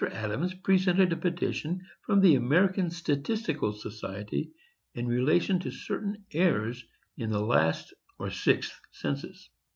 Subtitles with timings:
[0.13, 4.49] Adams presented a petition from the American Statistical Society,
[4.95, 6.83] in relation to certain errors
[7.17, 9.51] in the last or sixth census.